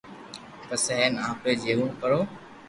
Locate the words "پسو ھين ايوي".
0.67-1.53